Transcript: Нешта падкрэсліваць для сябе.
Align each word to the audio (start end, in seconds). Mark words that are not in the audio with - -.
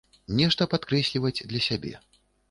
Нешта 0.37 0.65
падкрэсліваць 0.71 1.43
для 1.51 1.61
сябе. 1.67 1.93